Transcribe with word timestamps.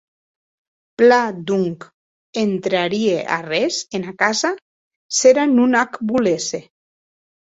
Plan, 0.99 1.35
donc, 1.49 1.83
entrarie 2.43 3.19
arrés 3.37 3.77
ena 3.99 4.13
casa 4.23 4.51
s’era 5.19 5.45
non 5.51 5.77
ac 5.83 6.03
volesse? 6.13 6.63